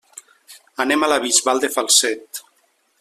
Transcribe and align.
Anem 0.85 1.05
a 1.05 1.09
la 1.13 1.19
Bisbal 1.25 1.61
de 1.67 1.71
Falset. 1.77 2.43